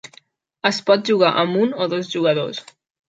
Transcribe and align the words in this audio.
Es 0.69 0.79
pot 0.87 1.05
jugar 1.11 1.31
amb 1.43 1.59
un 1.67 1.77
o 1.85 1.89
dos 1.93 2.11
jugadors. 2.15 2.65